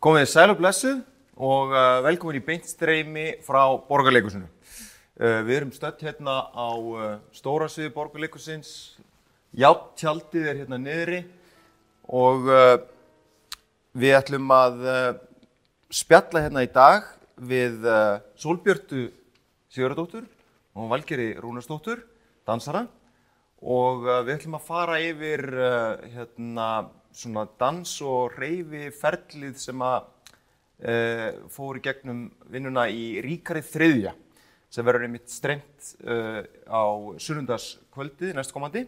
[0.00, 1.00] Komið sæl og blessuð
[1.44, 4.46] og uh, velkomin í beintstreymi frá Borgarleikusinu.
[5.20, 7.02] Uh, við erum stödd hérna á uh,
[7.36, 8.70] stóra sviði Borgarleikusins.
[9.60, 11.18] Játtjaldið er hérna niðri
[12.08, 12.48] og
[14.00, 14.78] við ætlum að
[15.92, 17.08] spjalla hérna í dag
[17.50, 17.84] við
[18.40, 19.02] Solbjörtu
[19.74, 20.24] Sigurðardóttur
[20.78, 22.06] og Valgeri Rúnarsdóttur,
[22.48, 22.86] dansara.
[23.60, 25.44] Og við ætlum að fara yfir
[26.14, 26.70] hérna,
[27.16, 30.06] svona dans og reyfi ferlið sem að
[30.86, 34.14] uh, fór í gegnum vinnuna í Ríkari þriðja
[34.70, 36.84] sem verður einmitt strengt uh, á
[37.18, 38.86] sunnundaskvöldið næstkomandi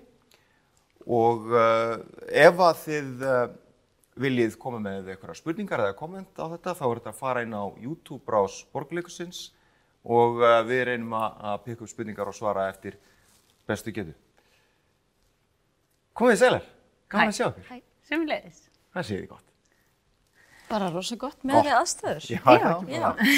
[1.11, 1.98] og uh,
[2.31, 3.27] ef að þið
[4.23, 7.57] viljið koma með eitthvað spurningar eða komment á þetta þá er þetta að fara inn
[7.57, 9.47] á YouTube brás Borgleikusins
[10.03, 12.98] og við reynum að, að pikka upp spurningar og svara eftir
[13.70, 14.15] bestu getu.
[16.12, 16.69] Komið þið sælar,
[17.09, 17.83] gaman að sjá ykkur.
[18.12, 18.59] Hæ, sömulegis.
[18.93, 19.52] Það séð þið gott.
[20.69, 21.65] Bara rosa gott með Gott.
[21.65, 22.27] við aðstæður.
[22.29, 23.28] Já, Já, bara.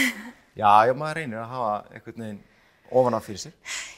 [0.54, 2.40] Já, já, maður reynir að hafa einhvern veginn
[2.90, 3.54] ofan af fyrir sig.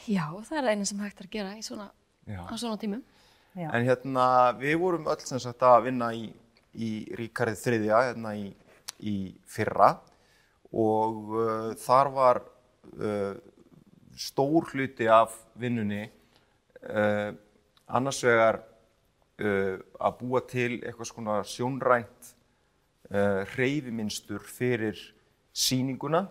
[0.09, 1.89] Já, það er eina sem hægt að gera í svona,
[2.28, 2.42] Já.
[2.45, 3.03] á svona tímum.
[3.56, 3.70] Já.
[3.73, 4.27] En hérna,
[4.61, 6.28] við vorum öll sem sagt að vinna í,
[6.77, 8.47] í Ríkarið þriðja, hérna í,
[9.01, 9.17] í
[9.48, 9.95] fyrra
[10.77, 12.42] og uh, þar var
[13.01, 13.33] uh,
[14.17, 16.05] stór hluti af vinnunni
[16.84, 17.33] uh,
[17.89, 18.61] annars vegar
[19.42, 22.33] uh, að búa til eitthvað svona sjónrænt
[23.12, 24.98] uh, hreyfiminstur fyrir
[25.56, 26.27] sýninguna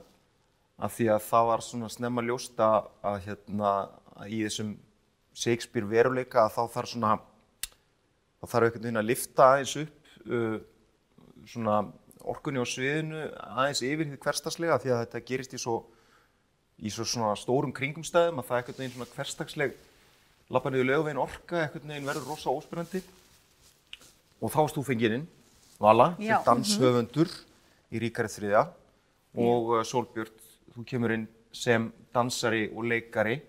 [0.76, 3.72] af því að það var svona snemma ljóst að, að hérna
[4.16, 4.76] að í þessum
[5.36, 7.14] Shakespeare veruleika að þá þarf svona
[8.40, 10.58] þá þarf einhvern veginn að lifta aðeins upp uh,
[11.46, 11.80] svona
[12.26, 15.76] orkunni á sviðinu aðeins yfir því hverstagslega því að þetta gerist í svo
[16.76, 19.76] í svo svona stórum kringumstæðum að það er einhvern veginn svona hverstagsleg
[20.54, 23.02] lappa niður lögveginn orka einhvern veginn verður rosa óspyrandi
[24.42, 25.28] og þá varst þú fengið inn
[25.82, 26.38] Vala, Já.
[26.38, 27.32] sem danshöfundur
[27.92, 28.62] í Ríkari þriðja
[29.44, 30.32] og uh, Sólbjörn,
[30.72, 33.40] þú kemur inn sem dansari og leikari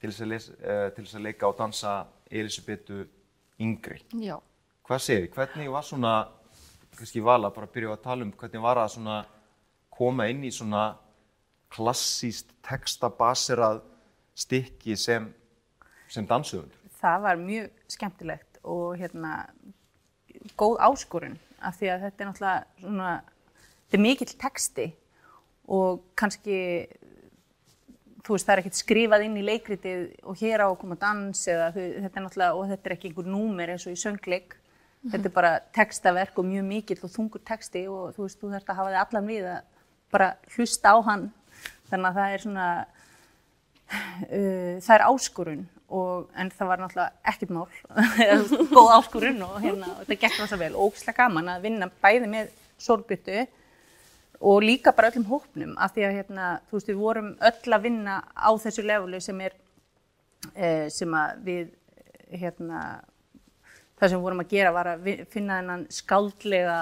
[0.00, 1.94] til þess að, les, uh, til þess að leika og dansa
[2.28, 3.06] Elisabetu
[3.62, 4.02] yngri.
[4.20, 4.36] Já.
[4.86, 5.32] Hvað segir þið?
[5.38, 6.12] Hvernig var svona,
[6.98, 9.16] kannski Vala, bara byrja að tala um hvernig var að svona
[9.96, 10.90] koma inn í svona
[11.72, 13.80] klassíst textabaserað
[14.36, 15.30] stykki sem,
[16.12, 16.82] sem danshöfundur?
[16.96, 19.32] Það var mjög skemmtilegt og hérna
[20.58, 23.10] góð áskorun af því að þetta er náttúrulega svona,
[23.86, 24.86] þetta er mikill texti
[25.66, 26.58] og kannski
[28.26, 31.42] þú veist það er ekkert skrifað inn í leikritið og hér á að koma dans
[31.50, 34.56] eða þetta er náttúrulega og þetta er ekki einhver númer eins og í söngleik.
[35.06, 38.72] Þetta er bara textaverk og mjög mikill og þungur texti og þú veist þú þarfst
[38.72, 39.60] að hafa þig allan við að
[40.16, 41.26] bara hlusta á hann.
[41.86, 42.66] Þannig að það er svona
[43.86, 47.66] uh, það er áskorun og, en það var náttúrulega ekkert mál.
[48.76, 52.52] Góð áskorun og, hérna, og þetta gekk rosa vel ógislega gaman að vinna bæði með
[52.82, 53.46] sorgbyttu
[54.40, 57.84] og líka bara öllum hópnum af því að hérna, þú veist við vorum öll að
[57.86, 59.54] vinna á þessu levelu sem er
[60.54, 61.70] eh, sem að við
[62.36, 62.80] hérna
[63.96, 66.78] það sem við vorum að gera var að finna þennan skáldlega,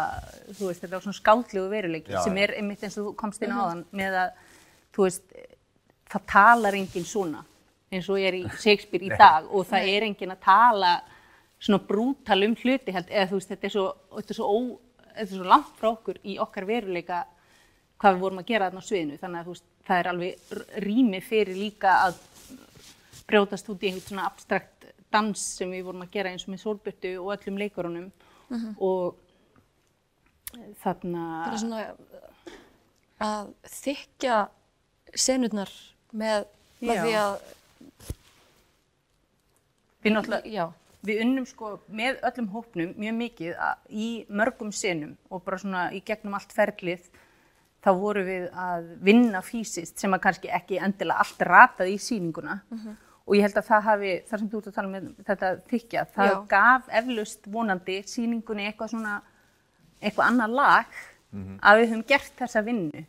[0.50, 3.54] þú veist, þetta var svona skáldlegu veruleiki sem er einmitt eins og þú komst inn
[3.54, 4.40] á þann með að,
[4.96, 5.36] þú veist,
[6.10, 7.44] það talar enginn svona
[7.98, 10.94] eins og er í Shakespeare í dag og það er enginn að tala
[11.64, 13.86] svona brútal um hluti held, eða þú veist, þetta er svo,
[14.18, 14.58] þetta er svo, ó,
[15.14, 17.22] þetta er svo langt frá okkur í okkar veruleika
[18.02, 20.54] hvað við vorum að gera þarna á sviðinu, þannig að veist, það er alveg
[20.84, 22.18] rými fyrir líka að
[23.24, 26.64] brjótast út í einhvern svona abstrakt dans sem við vorum að gera eins og með
[26.64, 28.08] sólbyttu og öllum leikurunum
[28.82, 29.20] og
[30.82, 31.84] þarna Bara svona
[33.24, 34.38] að þykja
[35.14, 35.70] senurnar
[36.14, 36.48] með,
[36.82, 37.36] með því að,
[40.04, 40.64] við náttúrulega já,
[41.04, 45.84] við unnum sko með öllum hópnum mjög mikið að, í mörgum senum og bara svona
[45.96, 47.08] í gegnum allt ferlið
[47.84, 52.62] þá vorum við að vinna fysiskt sem að kannski ekki endilega allt ratað í sýninguna.
[53.24, 56.04] Og ég held að það hafi, þar sem þú ert að tala með þetta þykja,
[56.12, 56.34] það Já.
[56.48, 59.14] gaf eflaust vonandi sýningunni eitthvað svona
[60.00, 60.98] eitthvað annað lag
[61.34, 63.04] að við höfum gert þessa vinnu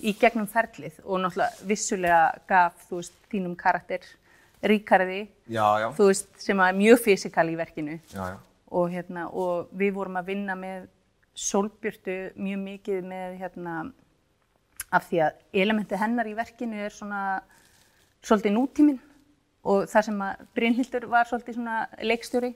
[0.00, 4.04] í gegnum ferlið og náttúrulega vissulega gaf þú veist þínum karakter
[4.62, 5.88] ríkarði Já, já.
[5.96, 8.38] þú veist, sem að er mjög fysikal í verkinu Já, já.
[8.70, 10.88] og, hérna, og við vorum að vinna með
[11.38, 13.74] sólbjörtu mjög mikið með hérna,
[14.90, 17.22] af því að elementi hennar í verkinu er svona
[18.24, 18.98] svolítið nútíminn
[19.68, 22.50] og það sem að Brynhildur var svolítið svona leikstjóri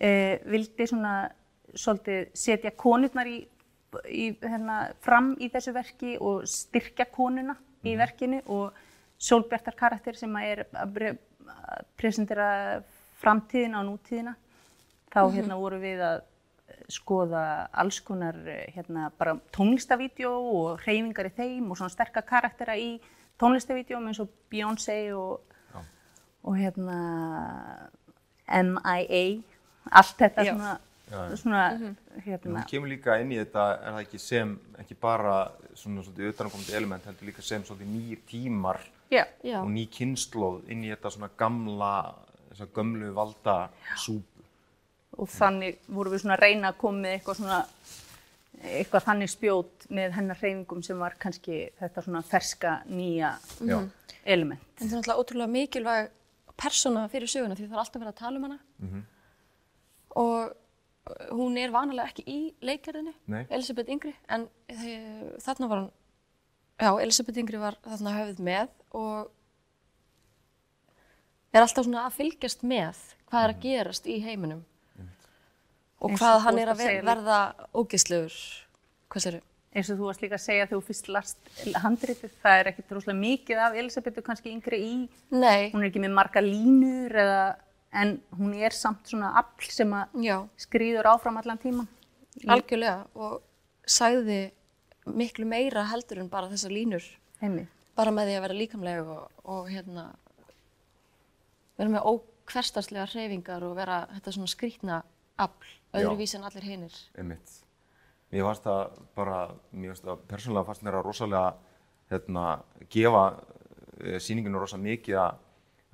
[0.00, 1.14] eh, vildi svona
[1.76, 3.42] svolítið setja konurnar í,
[4.08, 7.56] í, hérna, fram í þessu verki og styrkja konuna
[7.86, 8.76] í verkinu og
[9.18, 10.98] sólbjartar karakter sem er að
[11.98, 12.48] presentera
[13.18, 14.34] framtíðina og nútíðina.
[15.08, 16.20] Þá hérna voru við að
[16.92, 17.42] skoða
[17.72, 18.36] alls konar
[18.74, 19.08] hérna,
[19.54, 22.98] tónlistavídeó og hreyfingar í þeim og svona sterka karaktera í
[23.40, 25.40] tónlistavídeóm eins og Beyoncé og,
[26.44, 26.98] og hérna
[28.48, 29.22] MIA,
[29.90, 30.52] allt þetta Já.
[30.52, 30.76] svona,
[31.10, 31.36] Já, já.
[31.40, 31.62] svona
[32.24, 35.36] hérna, Hún kemur líka inn í þetta, er það ekki sem, ekki bara
[35.74, 39.60] svona svolítið utanakomandi element, heldur líka sem svolítið nýr tímar já, Já.
[39.62, 41.92] og ný kynnslóð inn í þetta svona gamla,
[42.50, 43.56] þessa gömlu valda
[43.96, 44.44] súpu.
[45.18, 47.62] og þannig vorum við svona að reyna að koma með eitthvað svona
[48.58, 53.32] eitthvað þannig spjót með hennar hreyfingum sem var kannski þetta svona ferska nýja
[53.64, 53.78] Já,
[54.24, 54.64] element.
[54.80, 56.08] En það er náttúrulega ótrúlega mikilvæg
[56.58, 58.58] persóna fyrir söguna því það er alltaf verið að tala um hana.
[60.18, 60.54] Og uh,
[61.30, 63.42] hún er vanalega ekki í leikjarðinu, Nei.
[63.50, 65.90] Elisabeth Yngri, en þe- þarna var hún,
[66.80, 68.68] já, Elisabeth Yngri var þarna höfð með
[68.98, 69.30] og
[71.54, 74.64] er alltaf svona að fylgjast með hvað er að gerast í heiminum
[75.98, 77.38] og Eins og hvað hann er að ver verða
[77.74, 78.34] ógeðslegur.
[79.10, 79.38] Hvað sér
[79.78, 81.50] eins og þú varst líka að segja þegar þú fyrst last
[81.82, 84.92] handritið, það er ekkert rosalega mikið af Elisabetu kannski yngri í,
[85.34, 87.40] Nei, hún er ekki með marga línur eða,
[87.92, 91.88] en hún er samt svona afl sem að skrýður áfram allan tíman.
[92.46, 93.40] Algjörlega og
[93.88, 94.52] sagði
[95.08, 97.04] miklu meira heldur en bara þessar línur
[97.40, 97.66] Heimi.
[97.96, 100.10] bara með því að vera líkamleg og, og hérna
[101.78, 105.00] vera með ókverstarslega hreyfingar og vera þetta svona skrýtna
[105.38, 106.94] afl, öðruvísi en allir hinir.
[107.16, 107.60] einmitt.
[108.32, 109.38] Mér fannst það bara,
[109.72, 111.52] mér fannst það persónulega fannst mér að rosalega
[112.10, 112.46] hérna,
[112.92, 115.38] gefa uh, sýninginu rosa mikið að,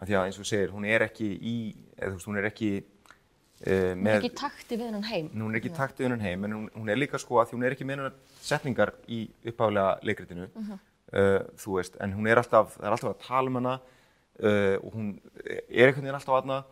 [0.00, 1.56] að því að eins og segir, hún er ekki í,
[1.98, 5.28] eða þú veist, hún er ekki uh, Hún er ekki í takti við hennan heim.
[5.34, 7.66] hún er ekki taktið hennan heim, en hún, hún er líka sko að því hún
[7.68, 9.20] er ekki með hennar setningar í
[9.50, 13.60] uppáflega leikritinu, uh, þú veist, en hún er alltaf, það er alltaf að tala um
[13.60, 15.12] hana uh, og hún
[15.44, 16.64] er einhvern veginn alltaf aðna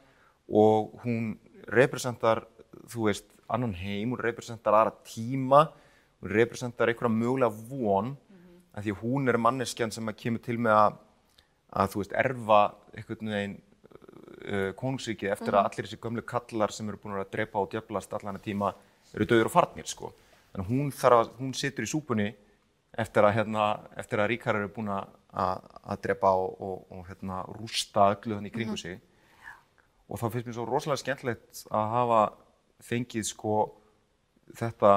[0.52, 1.36] og hún
[1.70, 2.44] representar,
[2.90, 5.66] þú veist, annan heim, hún representar aðra tíma,
[6.22, 8.16] hún representar einhverja mögulega von,
[8.72, 10.94] af því hún er manneskjan sem að kemur til með að,
[11.82, 12.60] að þú veist, erfa
[12.96, 13.56] einhvern veginn
[14.42, 18.12] uh, konungsríkið eftir að allir þessi gömlu kallar sem eru búin að drepa og djöflast
[18.18, 18.72] allan að tíma
[19.12, 20.12] eru döður og farnir sko.
[20.52, 22.28] Þannig hún, að, hún situr í súpunni
[22.98, 27.40] eftir að, hérna, eftir að ríkar eru búin að, að, drepa og, og, og hérna,
[27.56, 28.98] rústa öllu þannig í kringu sig.
[30.12, 32.22] Og þá finnst mér svo rosalega skemmtilegt að hafa
[32.84, 33.56] fengið sko
[34.58, 34.92] þetta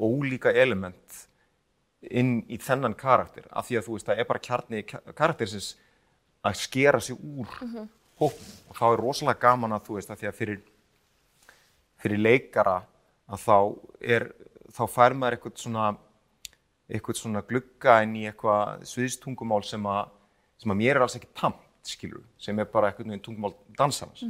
[0.00, 1.26] ólíka element
[2.08, 5.74] inn í þennan karakter af því að þú veist það er bara kjarni karaktersins
[6.46, 7.50] að skera sig úr
[8.20, 10.60] hópnum og þá er rosalega gaman að þú veist að því að fyrir
[12.00, 12.76] fyrir leikara
[13.30, 13.56] að þá
[14.16, 14.28] er
[14.70, 15.88] þá fær maður eitthvað svona
[16.90, 20.16] eitthvað svona glugga inn í eitthvað sviðstungumál sem að
[20.60, 24.24] sem að mér er alls ekki tamt skilur sem er bara eitthvað neginn tungumál dansarans.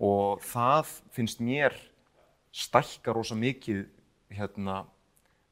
[0.00, 1.76] Og það finnst mér
[2.52, 3.84] stækka rosa mikið
[4.34, 4.82] hérna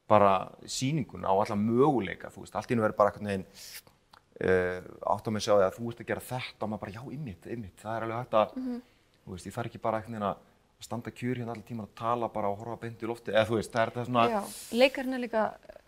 [0.09, 3.91] bara sýninguna á alla möguleika þú veist, allt í nú er bara eitthvað uh,
[4.39, 6.93] átt á mig að sjá því að þú ert að gera þetta og maður bara,
[6.95, 10.27] já, ymmit, ymmit, það er alveg hægt að þú veist, ég þarf ekki bara eitthvað
[10.29, 10.45] að
[10.79, 13.57] standa kjur hérna allir tíman að tala bara og horfa beint í lofti, eða þú
[13.57, 14.39] veist, það er þetta svona Já,
[14.79, 15.41] leikarinn er líka,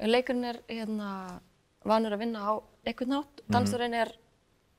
[0.03, 1.11] leikarinn er hérna
[1.87, 2.53] vanur að vinna á
[2.91, 4.11] einhvern nátt, dansarinn er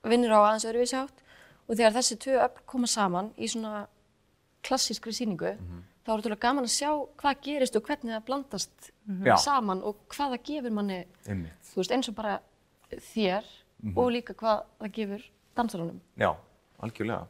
[0.05, 1.25] vinnur á aðeins öðruvísi hátt
[1.65, 3.87] og þegar þessi tvö öfl koma saman í svona
[4.67, 5.55] klassískri sýningu,
[6.05, 6.91] þá er þetta gaman að sjá
[7.23, 8.93] hvað gerist og hvernig það blandast
[9.25, 9.37] Já.
[9.41, 12.37] saman og hvað það gefur manni, ymmit, þú veist, eins og bara
[12.93, 13.49] þér
[13.97, 16.01] og líka hvað það gefur dansarunum.
[16.17, 16.31] já,
[16.79, 17.27] algjörlega.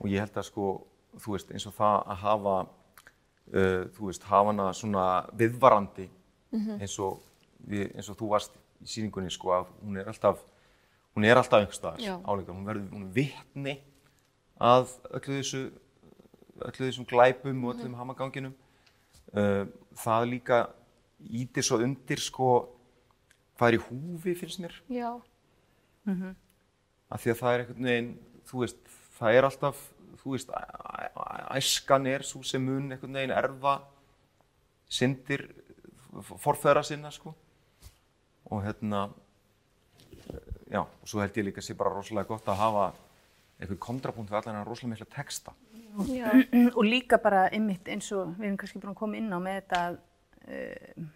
[0.00, 0.86] Og ég held að sko,
[1.18, 5.06] þú veist, eins og það að hafa uh, þú veist, hafa hana svona
[5.38, 6.08] viðvarandi
[6.52, 7.22] eins, og
[7.66, 10.42] við, eins og þú varst í sýningunni sko, að hún er alltaf
[11.14, 13.74] hún er alltaf einhvers staðar áleika, hún verður, hún er vitni
[14.60, 15.62] að öllu þessu
[16.62, 18.54] öllu þessum glæpum og öllum hamaganginum.
[19.32, 20.58] Uh, það líka
[21.22, 22.50] ítir svo undir sko
[23.56, 24.74] hvað er í húfi finnst mér.
[24.92, 25.20] Já.
[26.06, 28.12] Af því að það er einhvern veginn
[28.48, 28.78] þú veist,
[29.18, 29.82] það er alltaf
[30.22, 30.50] þú veist,
[31.56, 33.80] æskan er svo sem mun einhvern veginn erfa
[34.92, 35.48] syndir
[36.38, 37.34] forfæra sinna sko.
[38.44, 39.08] Og hérna
[40.70, 42.84] já, og svo held ég líka að sé bara rosalega gott að hafa
[43.60, 45.54] einhvern kontrapunkt við allan en rosalega mikla texta.
[46.08, 46.28] Já.
[46.78, 49.58] og líka bara einmitt eins og við erum kannski búin að koma inn á með
[49.60, 49.98] þetta að
[50.48, 51.10] uh,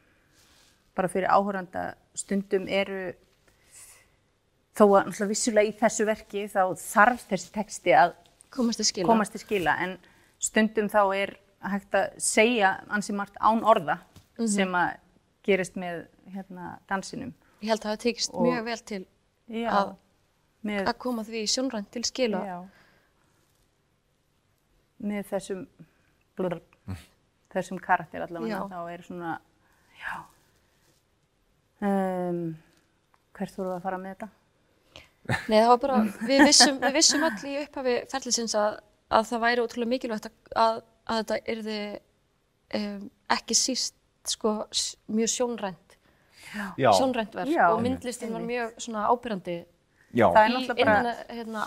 [0.96, 3.00] bara fyrir áhöranda stundum eru
[4.76, 8.14] þó að vissulega í þessu verki þá þarf þessi texti að
[8.56, 9.06] Komast til skila.
[9.08, 9.96] komast til skila en
[10.38, 11.34] stundum þá er
[11.66, 13.98] hægt að segja ansi margt án orða
[14.46, 14.96] sem að
[15.46, 19.06] gerist með hérna dansinum Ég held að það tekist Og- mjög vel til
[19.48, 19.96] Já, Að-
[20.66, 22.40] með, að koma því sjónrænt til skila.
[22.44, 22.56] já,
[25.06, 25.66] með þessum
[26.36, 26.56] blur,
[27.54, 29.36] þessum karakter allavega, þá er svona,
[30.00, 30.16] já.
[31.86, 32.56] Um,
[33.36, 34.28] hvert voru að fara með þetta?
[35.26, 38.78] Nei, það var bara, við vissum, við vissum öll í upphafi ferlisins að,
[39.10, 41.78] að það væri ótrúlega mikilvægt að, að, að þetta yrði
[42.80, 43.04] um,
[43.36, 44.54] ekki síst sko,
[45.14, 45.96] mjög sjónrænt,
[46.78, 47.64] Já, sjónrænt verk Já.
[47.72, 49.06] og myndlistin var mjög svona
[50.78, 51.64] er bara- innan hérna,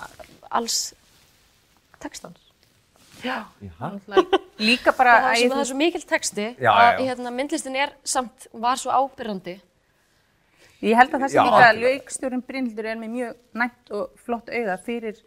[0.49, 0.77] alls
[1.99, 2.39] textans.
[3.23, 3.45] Já.
[4.59, 7.09] Líka bara, Það var svo, þú það er svo mikil texti Já, að já.
[7.09, 9.57] Hérna, myndlistin er samt, var svo ábyrrandi.
[10.79, 14.77] Ég held að það sem líka leikstjórinn Brynhildur er með mjög nætt og flott auga
[14.79, 15.17] fyrir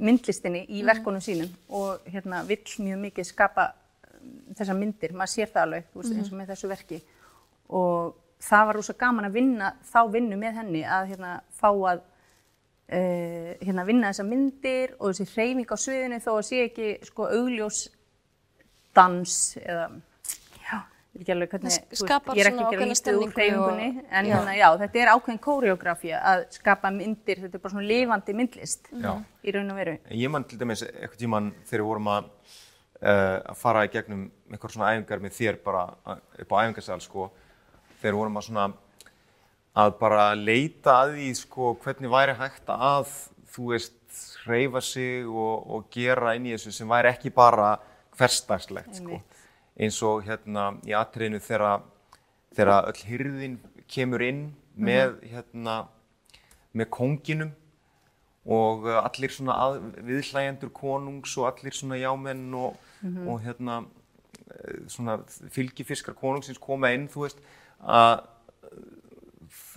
[0.00, 5.52] myndlistinni í verkunum sínum og hérna vill mjög mikið skapa um, þessar myndir, maður sér
[5.52, 7.00] það alveg þú veist, eins og með þessu verki.
[7.76, 12.00] Og það var rosa gaman að vinna þá vinnu með henni að hérna fá að
[12.00, 17.28] uh, hérna vinna þessar myndir og þessi hreyfing á sviðinu þó að sé ekki sko
[17.28, 17.88] augljós
[18.96, 19.90] dans eða
[21.10, 24.34] ég veit ekki alveg hvernig, veist, ég er ekki ákveðna lítið úr hreyfingunni en já.
[24.34, 28.90] hérna, já, þetta er ákveðin kóreografía að skapa myndir, þetta er bara svona lifandi myndlist
[28.94, 29.10] Já.
[29.42, 29.96] í raun og veru.
[30.14, 32.30] Ég man til dæmis eitthvað tíman þegar við vorum að,
[33.02, 37.00] uh, að fara í gegnum eitthvað svona æfingar með þér bara að- upp á æfingarsal
[37.02, 37.30] sko,
[37.98, 38.68] þegar við vorum að svona
[39.80, 43.10] að bara leita að því sko hvernig væri hægt að
[43.50, 43.96] þú veist
[44.44, 47.76] hreyfa sig og, og gera inn í þessu sem væri ekki bara
[48.18, 49.20] hversdagslegt sko.
[49.80, 53.56] Eins og hérna í atriðinu þegar öll hyrðin
[53.90, 54.42] kemur inn
[54.76, 55.82] með hérna
[56.76, 57.54] með konginum
[58.50, 62.76] og uh, allir svona að, viðhlægendur konungs og allir svona jámenn og,
[63.26, 65.18] og hérna eh, svona
[65.52, 67.42] fylgifiskar konungsins koma inn, þú veist,
[67.80, 68.22] að,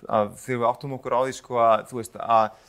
[0.07, 2.61] að þegar við áttum okkur á því sko að, þú veist, að,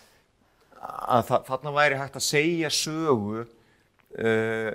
[0.83, 4.73] að þa þarna væri hægt að segja sögu uh,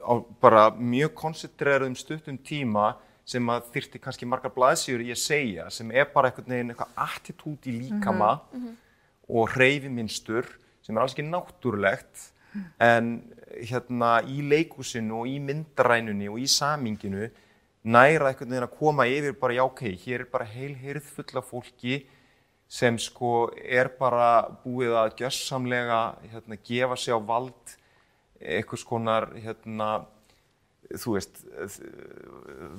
[0.00, 2.94] á bara mjög koncentreraðum stuttum tíma
[3.30, 6.96] sem að þyrfti kannski margar blaðsýður í að segja, sem er bara einhvern veginn eitthvað
[7.04, 8.32] attitút í líkama
[9.30, 10.48] og hreyfiminstur
[10.82, 12.30] sem er alls ekki náttúrulegt
[12.82, 13.20] en
[13.60, 17.28] hérna í leikúsinu og í myndarænunni og í saminginu
[17.84, 21.38] næra einhvern veginn að koma yfir bara já ok, hér er bara heil heyrð full
[21.38, 22.00] af fólki
[22.70, 27.76] sem sko er bara búið að gjössamlega hérna, gefa sig á vald
[28.40, 29.90] einhvers konar hérna,
[30.90, 31.42] þú veist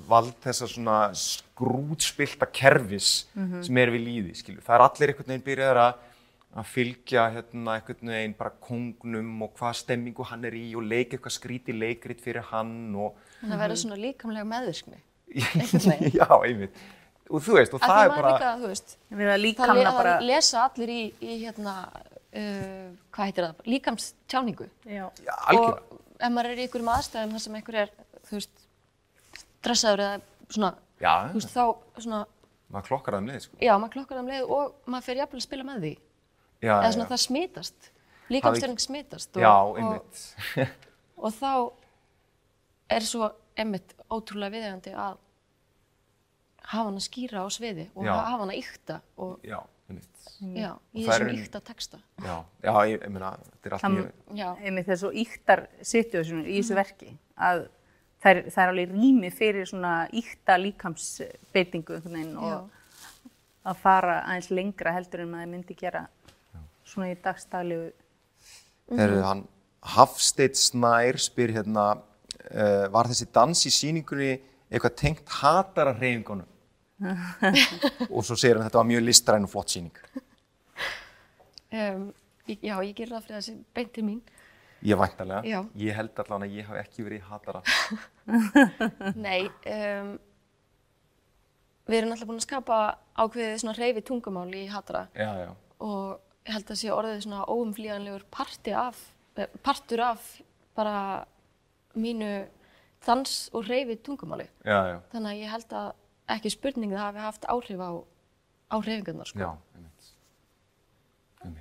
[0.10, 4.63] vald þessa svona skrútspilta kerfis sem er við líði skilur.
[4.65, 6.08] það er allir einhvern veginn byrjaðar að
[6.51, 11.15] að fylgja hérna einhvern veginn bara kongnum og hvað stemmingu hann er í og leika
[11.15, 15.00] eitthvað skríti leikrit fyrir hann og Það verður svona líkamlega meðvirkni.
[16.20, 16.75] já, einmitt
[17.32, 20.25] og þú veist, og það því er bara líka, þú veist, að það, bara, það
[20.27, 21.75] lesa allir í, í hérna,
[22.36, 24.68] uh, hvað heitir það, líkamstjáningu.
[24.86, 27.92] já, já, algjörlega, Og ef maður er í einhverjum aðstæðum þar sem einhver er,
[28.30, 28.66] þú veist,
[29.62, 30.22] stressaður eða
[30.54, 30.72] svona,
[31.02, 32.20] já, þú veist, þá svona,
[32.72, 33.58] maður klokkar það um leið sko.
[33.66, 35.94] já, maður klokkar það um leið og maður fer jafnvel að spila með því.
[36.62, 37.90] já, Eða svona já, það smitast,
[38.32, 39.36] líkamstjáning smitast.
[39.36, 40.70] Og, já, og, einmitt
[41.26, 41.52] og þá
[42.92, 45.18] er svo einmitt ótrúlega viðegandi að
[46.72, 48.14] hafa hann að skýra á sviði og Já.
[48.16, 49.58] hafa hann að ykta og já,
[50.56, 52.00] já, það er þessum ein- ykta texta.
[52.26, 56.48] já, já, ég, ég meina, þetta er allt Hann- mjög Já, einmitt þessu íktar situasjónur
[56.50, 57.64] í þessu verki að
[58.22, 62.02] það er, það er alveg rými fyrir svona íkta líkamsbeitingu
[62.38, 62.70] og
[63.66, 66.08] að fara aðeins lengra heldur en maður myndi gera
[66.86, 67.92] svona í dagstæðlegu
[68.92, 69.44] Þegar hann
[69.82, 71.86] Hafsteinn Snær spyr hérna
[72.54, 74.34] uh, var þessi dans í sýningunni
[74.72, 76.48] eitthvað tengt hatara hreyfingunum
[78.15, 79.96] og svo segir hann þetta var mjög listræn og flott sýning
[81.72, 82.08] um,
[82.48, 84.20] já, ég ger það fyrir þessi beinti mín.
[84.86, 85.60] ég væntalega, Já.
[85.77, 87.62] ég held allan að ég hafi ekki verið hatara
[89.25, 90.13] Nei, um,
[91.89, 92.79] við erum alltaf búin að skapa
[93.22, 95.50] ákveðið svona hreyfi tungumál í Hatra já, já,
[95.84, 98.98] og ég held að sé orðið svona óumflýjanlegur parti af,
[99.38, 100.27] eh, partur af
[100.77, 101.25] bara
[101.98, 102.31] mínu
[103.05, 104.46] dans og hreyfi tungumáli.
[104.65, 105.89] já, já, Þannig að ég held að
[106.30, 107.92] ekki spurning það hafi haft áhrif á,
[108.72, 109.40] á hreyfingarnar sko.
[109.40, 110.12] já, einmitt.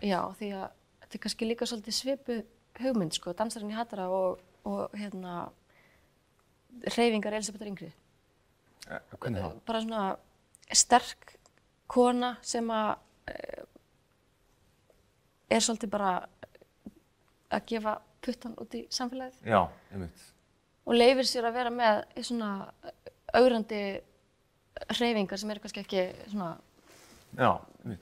[0.04, 0.66] Já, því að
[1.00, 2.38] þetta er kannski líka svolítið svipu
[2.80, 5.50] hugmynd sko, dansarinn í Hatra og, og hérna
[6.86, 7.92] hreyfingar Elisabethar Yngri.
[8.90, 9.56] Eh, hvernig það?
[9.66, 10.04] bara svona
[10.72, 11.34] sterk
[11.90, 12.90] kona sem að
[13.30, 13.64] eh,
[15.50, 16.12] er svolítið bara
[17.50, 20.26] að gefa puttan út í samfélagið já, einmitt
[20.86, 22.50] og leifir sér að vera með í svona
[23.36, 23.82] augrandi
[24.88, 26.50] hreyfingar sem eru kannski ekki svona
[27.36, 27.50] já,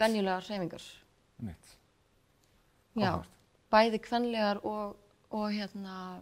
[0.01, 0.83] venjulegar hreyfingar.
[1.41, 1.75] einmitt.
[2.99, 3.29] Já, Áhugavert.
[3.71, 4.97] bæði kvenlegar og,
[5.31, 6.21] og hérna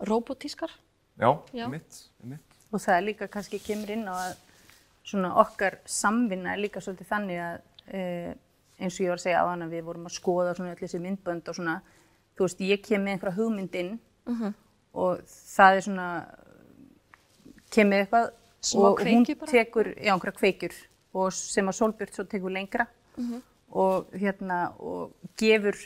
[0.00, 0.70] robotískar.
[1.18, 1.68] Já, Já.
[1.70, 2.40] mitt, mitt.
[2.72, 4.36] Og það er líka kannski kemur inn á að
[5.04, 7.58] svona okkar samvinna er líka svolítið þannig að
[7.94, 8.32] uh,
[8.80, 11.00] eins og ég var að segja á hana við vorum að skoða svona öll þessi
[11.04, 11.74] myndbönd og svona
[12.34, 13.92] þú veist ég kem með einhverja hugmynd inn
[14.94, 16.08] og það er svona
[17.70, 18.32] kemur eitthvað
[18.64, 20.74] Smá og hún tekur, já einhverja kveikjur
[21.14, 22.86] og sem að Solbjörn svo tekur lengra.
[23.74, 25.76] Og hérna og gefur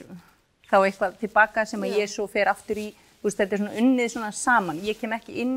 [0.68, 1.98] þá eitthvað tilbaka sem að Já.
[2.02, 2.88] ég svo fer aftur í,
[3.20, 5.54] þú veist þetta er svona unnið svona saman, ég kem ekki inn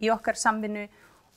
[0.00, 0.86] í okkar samvinnu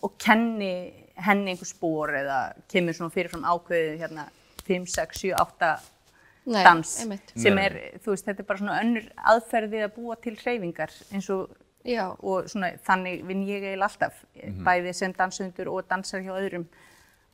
[0.05, 0.71] og kenni
[1.17, 2.39] henni einhver spór eða
[2.71, 4.27] kemur svona fyrirfram ákveðið hérna
[4.67, 5.71] 5, 6, 7, 8
[6.47, 7.33] Nei, dans einmitt.
[7.35, 10.93] sem er, þú veist, þetta er bara svona önnur aðferð við að búa til hreyfingar
[11.11, 11.49] eins og
[11.87, 14.23] Já, og svona þannig vinn ég eiginlega alltaf
[14.65, 16.65] bæði sem dansundur og dansar hjá öðrum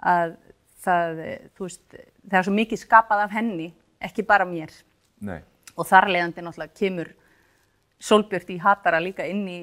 [0.03, 0.36] að
[0.83, 1.83] það, eh, veist,
[2.27, 3.72] það er svo mikið skapað af henni,
[4.03, 4.74] ekki bara mér.
[5.24, 5.39] Nei.
[5.77, 7.13] og þar leiðandi náttúrulega kemur
[8.03, 9.60] Solbjört í hatara líka inn í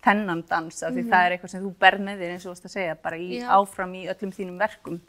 [0.00, 2.54] þennan dans af því það er eitthvað sem þú berð með þér eins og þú
[2.54, 5.00] veist að segja bara í, áfram í öllum þínum verkum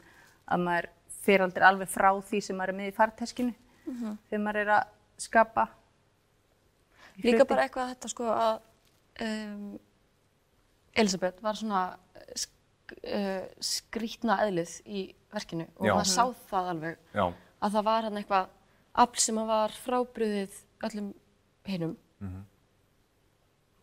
[0.50, 0.88] að maður
[1.24, 3.54] fer aldrei alveg frá því sem maður er með í farteskinu
[4.28, 4.92] þegar maður er að
[5.24, 5.66] skapa
[7.22, 7.48] líka hluti.
[7.54, 8.52] bara eitthvað þetta sko að
[9.26, 9.78] um,
[10.94, 11.82] Elisabeth var svona
[12.34, 12.52] sk
[13.06, 15.94] uh, skrítna eðlið í verkinu og Já.
[15.94, 17.26] maður sá það alveg Já,
[17.60, 18.48] að það var hann eitthvað
[19.04, 20.56] afl sem var frábriðið
[20.88, 21.12] öllum
[21.68, 21.96] hinum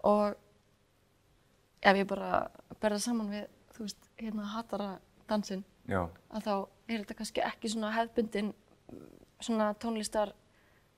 [0.08, 0.36] og
[1.82, 2.48] ef ég bara
[2.82, 4.90] berða saman við þú veist, hérna hatara
[5.30, 6.54] dansinn já, að þá
[6.88, 8.52] er þetta kannski ekki svona hefðbundin
[9.44, 10.34] svona tónlistar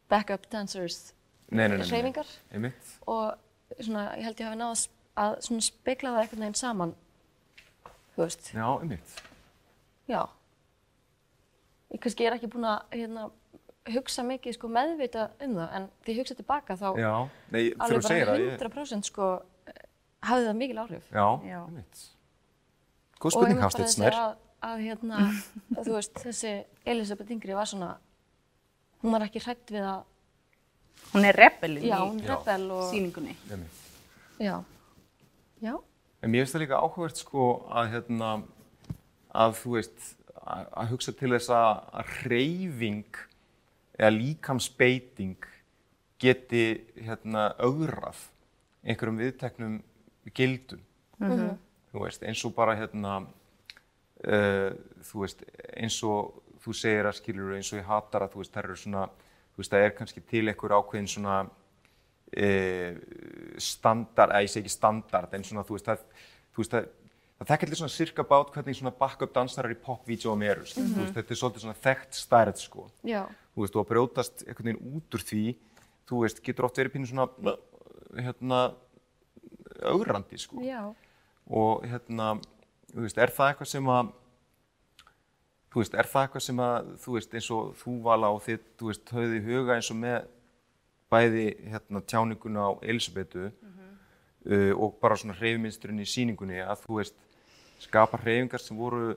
[0.10, 1.14] backup dancers
[1.50, 1.90] nei, nei, nei, nei.
[1.92, 2.92] hreyfingar Einmitt.
[3.08, 3.38] og
[3.88, 4.88] svona ég held ég hafi náð
[5.20, 6.96] að spegla það einhvern veginn saman
[8.16, 9.14] þú veist, Já, einmitt.
[10.10, 10.22] já
[11.94, 13.30] ég kannski er ekki búin að hérna,
[13.90, 17.14] hugsa mikið sko meðvita um það en því ég hugsa tilbaka þá Já,
[17.56, 18.60] nei, alveg bara það, ég...
[18.60, 19.30] 100% sko
[20.30, 21.60] hafði það mikil áhrif Já, Já.
[21.64, 22.04] einmitt.
[23.20, 24.16] Góð spurning, Hafsteinn þessi Snær.
[24.20, 24.36] að,
[24.70, 25.24] að hérna,
[25.78, 26.54] að þú veist, þessi
[26.94, 27.90] Elisabeth Yngri var svona
[29.02, 30.06] hún var ekki hrætt við að
[31.14, 33.38] hún er rebelin já, í hún er rebel og síningunni
[34.40, 34.60] já,
[35.62, 35.74] já,
[36.20, 38.30] En mér finnst það líka áhugavert sko að hérna,
[39.32, 43.22] að þú veist, að, að hugsa til þess að, hreyfing
[44.00, 45.48] eða líkamsbeiting
[46.20, 46.66] geti
[47.00, 48.26] hérna augrað
[48.84, 49.80] einhverjum viðteknum
[50.36, 50.84] gildum.
[51.20, 53.22] Þú veist, eins og bara hérna,
[54.28, 54.70] uh,
[55.08, 58.54] þú veist, eins og þú segir að skilur eins og ég hatar að þú veist,
[58.56, 59.06] það eru svona,
[59.60, 61.38] þú veist, það er kannski til einhver ákveðin svona
[62.32, 62.50] e,
[63.60, 66.06] standard, eða ég segi ekki standard, en svona, þú veist, það,
[66.56, 66.86] þú veist, það,
[67.42, 71.02] það þekkir allir svona cirka bát hvernig svona backup dansarar í popvídeóum eru, mm þú
[71.02, 73.20] veist, þetta er svolítið svona þekkt stærð, sko, já,
[73.52, 75.44] þú veist, og að brjótast einhvern veginn út úr því,
[76.08, 77.58] þú veist, getur oft verið pínu svona,
[78.16, 78.62] hérna,
[79.92, 80.64] augrandi, sko.
[80.64, 80.86] Já,
[81.52, 82.32] og hérna,
[82.94, 84.16] þú veist, er það eitthvað sem að
[85.70, 88.60] þú veist, er það eitthvað sem að þú veist, eins og þú vala og þið,
[88.80, 90.20] þú veist, höfðu í huga eins og með
[91.10, 97.18] bæði hérna tjáninguna á Elisabetu uh, og bara svona hreyfiminsturinn í síningunni að þú veist,
[97.82, 99.14] skapa hreyfingar sem voru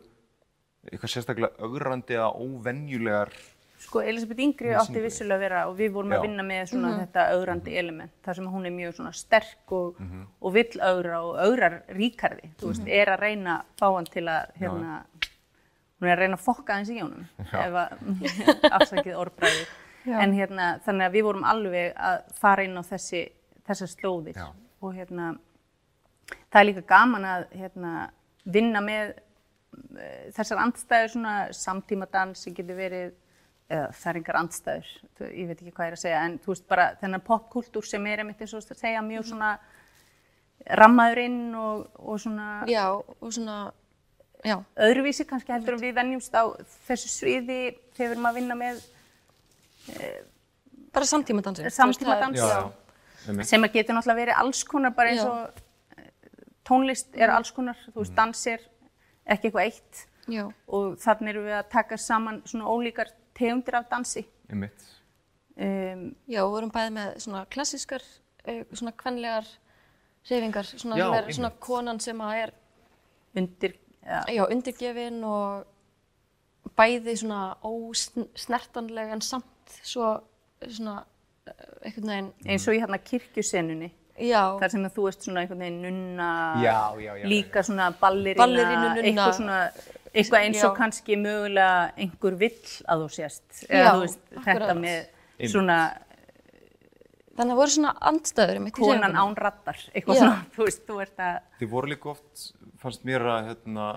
[0.88, 3.34] eitthvað sérstaklega augrandi eða óvenjulegar
[3.82, 6.18] Sko, Elisabeth Yngri átti vissulega að vera og við vorum Já.
[6.20, 9.98] að vinna með svona þetta augrandi element þar sem hún er mjög svona sterk og,
[10.38, 14.24] og vill augra og augrar ríkarði, þú veist, er að reyna að fá hann til
[14.30, 15.00] að, hérna,
[16.02, 17.92] hún er að reyna að fokka hans í honum, ef að
[18.80, 19.64] afsakið orðbræði.
[20.02, 23.20] En hérna, þannig að við vorum alveg að fara inn á þessi,
[23.68, 24.48] þessar slóðir Já.
[24.82, 25.28] og hérna,
[26.50, 27.92] það er líka gaman að hérna,
[28.42, 33.12] vinna með eh, þessar andstæður, svona samtímadans sem getur verið,
[33.70, 34.90] eða það er engar andstæður,
[35.28, 38.10] ég veit ekki hvað ég er að segja, en þú veist bara þennan popkultúr sem
[38.10, 39.52] er einmitt eins og þú veist að segja mjög svona
[40.82, 43.60] rammaður inn og, og svona já, og svona,
[44.44, 44.56] já,
[44.88, 46.44] öðruvísi kannski heldur en við venjumst á
[46.88, 47.60] þessu sviði
[47.94, 48.84] þegar við erum að vinna með
[50.92, 51.66] bara samtíma dansi.
[52.42, 52.70] Já.
[53.28, 53.46] Einmitt.
[53.46, 55.60] sem að getur náttúrulega verið alls konar bara eins og
[55.94, 56.08] eh,
[56.66, 58.64] tónlist er alls konar, þú veist, dans er
[59.30, 63.88] ekki eitthvað eitt Já, og þannig erum við að taka saman svona ólíkar tegundir af
[63.90, 64.24] dansi.
[65.52, 68.04] Um, já, við vorum bæði með svona klassískar,
[68.46, 69.48] eh, svona kvenlegar
[70.28, 72.54] hreyfingar, svona, Já, svona konan sem að er
[73.38, 73.74] undir,
[74.06, 75.64] ja, já, undirgefin og
[76.78, 80.12] bæði svona ósnertanleg en samt svo
[80.68, 81.02] svona
[81.46, 83.88] eh, einhvern veginn, eins og í hérna kirkjusenunni,
[84.22, 86.28] já, þar sem að þú ert svona einhvern veginn nunna,
[86.62, 89.02] Já, já, já, líka svona ballerína, Ballerínu nunna.
[89.02, 89.58] eitthvað svona,
[90.12, 90.76] eitthvað eins og Já.
[90.78, 94.46] kannski mögulega einhver vill að þú sést, Já, eða þú veist, akkurat.
[94.52, 95.78] þetta með svona
[97.36, 97.92] þannig að voru svona
[98.68, 102.46] í konan án rattar, svona, þú veist, þú ert að, Þið voru líka oft,
[102.82, 103.88] fannst mér að, hérna,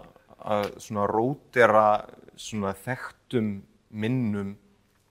[0.55, 1.85] að svona rótera
[2.35, 3.51] svona þekktum
[3.95, 4.55] minnum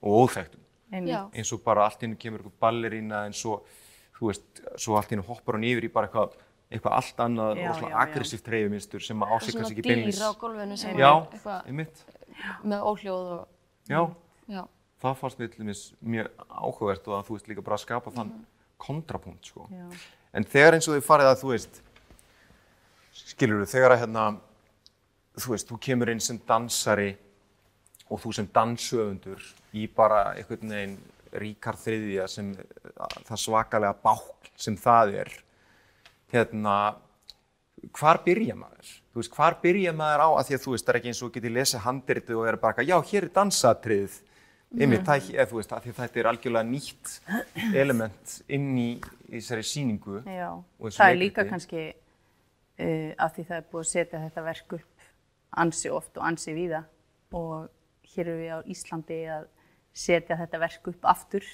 [0.05, 0.61] og óþekktum.
[0.95, 3.59] Eins og bara allt í hennu kemur eitthvað ballerína en svo,
[4.19, 6.37] þú veist, svo allt í hennu hoppar hún yfir í bara eitthvað,
[6.69, 9.91] eitthvað allt annað Já, og svona aggressíft reyfuminstur sem að ásika svona sig ekki dýr
[9.95, 10.21] beinlis.
[10.21, 13.43] á gólfinu sem Já, er eitthvað með óhljóð og
[13.85, 14.01] Já,
[14.49, 14.63] já,
[15.03, 18.13] það fannst mér til dæmis mjög áhugavert og að þú veist líka bara að skapa
[18.15, 18.31] þann
[18.81, 19.67] kontrapunkt, sko.
[19.71, 19.87] Já.
[20.35, 21.81] En þegar eins og þið farið að, þú veist,
[23.15, 24.25] skilur þú, þegar að hérna,
[25.39, 27.13] þú veist, þú kemur inn sem dansari
[28.11, 30.97] og þú sem dansöfundur í bara einhvern veginn
[31.35, 35.33] ríkar þriðja sem að, það svakalega bákl sem það er,
[36.33, 36.75] hérna,
[37.95, 38.93] hvar byrja maður?
[39.11, 41.23] Þú veist, hvar byrja maður á að því að þú veist, það er ekki eins
[41.25, 44.19] og getið lesið handritið og er bara já, hér er dansatrið,
[44.79, 47.13] einmitt, það, er- eða, þú veist, að því að þetta er algjörlega nýtt
[47.83, 48.89] element inn í,
[49.31, 50.21] þessari sýningu.
[50.27, 54.23] Já, Og og það er líka kannski uh, að því það er búið að setja
[54.25, 55.09] þetta verk upp
[55.65, 56.83] ansi oft og ansi víða
[57.35, 57.69] og
[58.15, 59.45] hér erum við á Íslandi að
[59.95, 61.45] setja þetta verk upp aftur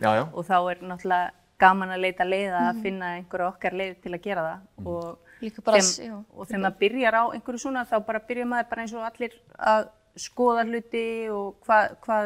[0.00, 3.96] Já, já, og þá er náttúrulega gaman að leita leiða að finna einhverja okkar leið
[4.04, 6.14] til að gera það og, Líka bara, þeim, já.
[6.36, 9.34] og þegar maður byrjar á einhverju svona þá bara byrjar maður bara eins og allir
[9.72, 9.90] að
[10.24, 12.18] skoða hluti og hvað hva,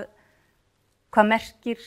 [1.14, 1.81] hva merkir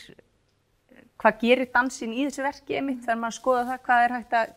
[1.18, 4.52] hvað gerir dansinn í þessu verki einmitt þegar maður skoða það hvað er hægt að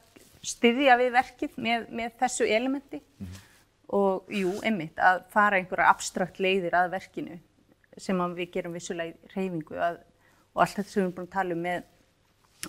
[0.50, 3.00] styðja við verkið með, með þessu elementi.
[3.96, 7.40] Og jú, einmitt að fara einhverja abstrakt leiðir að verkinu
[8.00, 9.98] sem að við gerum vissulega í reyfingu að,
[10.54, 11.88] og allt þetta sem við erum búin að tala um með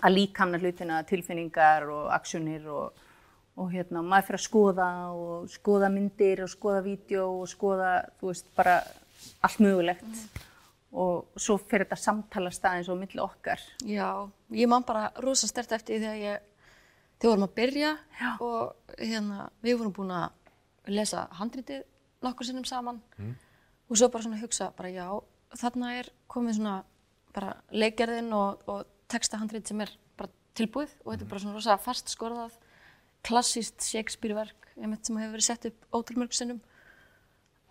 [0.02, 3.04] að líkamna hlutina, tilfinningar og aksjónir og,
[3.60, 8.32] og hérna, maður fyrir að skoða og skoða myndir og skoða vídeo og skoða, þú
[8.32, 8.80] veist, bara
[9.46, 10.24] allt mögulegt
[10.92, 13.62] og svo fyrir þetta samtala staðins og milli okkar.
[13.88, 16.42] Já, ég man bara rosa stert eftir því þegar ég,
[17.16, 18.32] þegar við vorum að byrja Já.
[18.40, 21.86] og hérna, við vorum búin að lesa handritið
[22.26, 23.02] nokkur sinnum saman
[23.90, 25.06] og svo bara svona hugsa, bara já,
[25.58, 26.76] þarna er komið svona
[27.36, 31.78] bara leikgerðin og, og textahandrit sem er bara tilbúið og þetta er bara svona rosa
[31.82, 32.58] fast skorðað,
[33.28, 36.62] klassíst Shakespeare-verk, einmitt sem hefur verið sett upp ótrúmörg sinnum,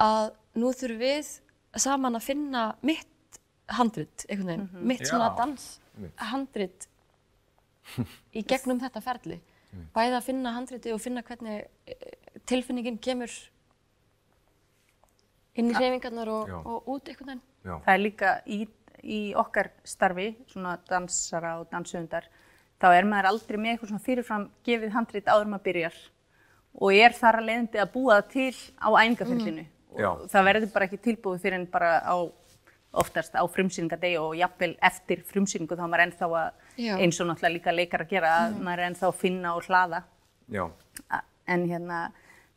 [0.00, 1.32] að nú þurfum við
[1.78, 3.38] saman að finna mitt
[3.70, 5.36] handrit, einhvern veginn, mitt svona Já.
[5.38, 5.66] dans
[6.32, 6.88] handrit
[8.38, 9.38] í gegnum þetta ferli.
[9.94, 12.10] Bæði að finna handriti og finna hvernig eh,
[12.50, 13.30] tilfinningin kemur
[15.54, 17.46] inn í hreyfingarnar og, og út einhvern veginn.
[17.60, 18.60] Já, Það er líka í,
[19.04, 22.26] í okkar starfi, svona dansara og dansöndar,
[22.80, 26.00] þá er maður aldrei með eitthvað svona fyrirfram gefið handrit áður maður byrjar.
[26.80, 29.70] Og er þar að leiðandi að búa það til á æfingarfellinu Já.
[30.30, 32.16] Það verður bara ekki tilbúið fyrir en bara á
[32.90, 36.94] oftast á frumsýningadegi og jafnvel eftir frumsýningu þá er maður ennþá að, Já.
[36.98, 40.02] eins og náttúrulega líka leikar að gera, að maður er ennþá að finna og hlaða.
[40.50, 40.64] Já,
[41.46, 42.00] en hérna,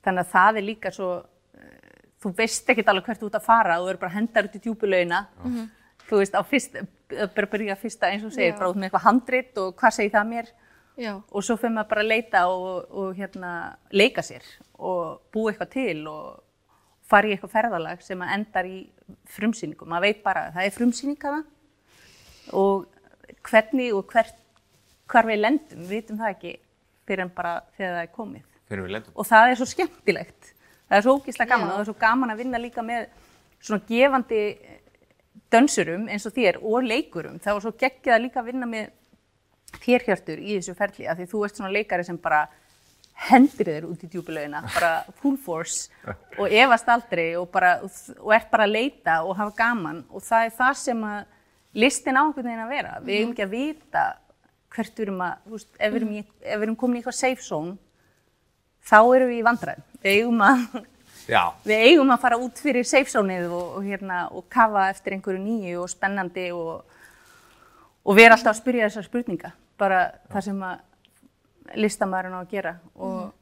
[0.05, 3.45] þannig að það er líka svo, uh, þú veist ekkert alveg hvert þú ert að
[3.45, 5.21] fara þú eru bara hendar út í djúpulauna,
[6.09, 8.57] þú veist, á fyrst, uh, bara byrja fyrsta eins og segir, Já.
[8.57, 10.53] bara út með eitthvað handrit og hvað segir það mér?
[10.93, 13.51] Já, og svo fyrir maður bara að leita og, og hérna,
[13.89, 14.43] leika sér
[14.77, 16.41] og búa eitthvað til og
[17.09, 18.77] fara í eitthvað ferðalag sem að endar í
[19.35, 21.41] frumsýningu, maður veit bara að það er frumsýning hana
[22.59, 22.85] og
[23.43, 24.37] hvernig og hvert,
[25.11, 26.53] hvar við lendum, við vitum það ekki
[27.07, 28.47] fyrir en bara þegar það er komið.
[28.69, 29.15] Fyrir við lendum.
[29.15, 30.53] og það er svo skemmtilegt.
[30.87, 31.71] Það er svo ógíslega gaman Já.
[31.71, 33.05] og það er svo gaman að vinna líka með
[33.63, 34.41] svona gefandi
[35.53, 37.39] dönsurum eins og þér og leikurum.
[37.43, 38.91] Það var svo geggjað að líka að vinna með
[39.83, 42.43] þér hjörtur í þessu ferli af því þú ert svona leikari sem bara
[43.29, 45.89] hendir þér út í djúpilaugina bara full force
[46.37, 47.77] og efast aldrei og, bara,
[48.19, 51.21] og ert bara að leita og hafa gaman og það er það sem að
[51.83, 54.03] listin á einhvern veginn að vera við eigum ekki að vita
[54.73, 57.19] hvert við erum að veist, ef, við erum í, ef við erum komin í eitthvað
[57.19, 57.77] safe zone
[58.83, 59.85] þá erum við í vandræðum.
[60.03, 60.63] Við eigum að,
[61.23, 65.15] Já, við eigum að fara út fyrir safe zone-ið og, og, hérna, og kafa eftir
[65.15, 66.97] einhverju nýju og spennandi og,
[68.03, 69.53] og vera alltaf að spyrja þessar spurninga.
[69.79, 70.01] Bara
[70.33, 70.81] það sem að
[71.79, 72.73] listamæðurinn á að gera.
[72.95, 73.33] Og,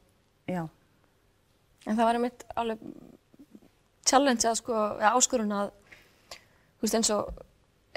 [0.49, 0.63] já.
[1.85, 2.83] en það var einmitt alveg
[4.07, 5.71] challenge að sko, eða áskorun að
[6.33, 7.47] þú veist eins og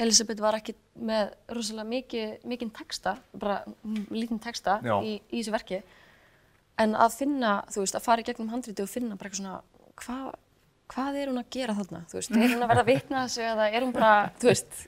[0.04, 0.74] Elisabeth var ekki
[1.06, 5.84] með rosalega mikið, mikinn texta, bara mm, lítinn texta í, í þessu verki.
[6.82, 9.60] En að finna, þú veist, að fara í gegnum handriti og finna bara eitthvað svona
[10.02, 10.32] hvað
[10.94, 13.46] hvað er hún að gera þarna, þú veist, er hún að verða að vitna þessu
[13.46, 14.10] eða er hún bara,
[14.40, 14.82] þú veist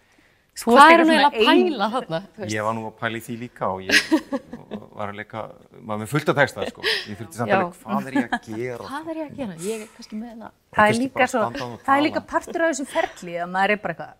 [0.62, 2.54] hvað er hún að pæla þarna, þú veist.
[2.54, 3.96] Ég var nú að pæla í því líka og ég
[4.96, 5.42] var að leika,
[5.78, 6.84] maður með fullt af texta, sko.
[6.86, 8.86] Ég þurfti samt að leika, hvað er ég að gera?
[8.90, 11.92] hvað er ég að gera, ég er kannski með hérna Það er líka svo, það
[11.96, 14.14] er líka partur af þessu ferli að maður er bara eitthvað,